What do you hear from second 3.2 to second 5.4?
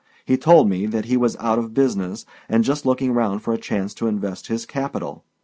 for a chance to invest his capital.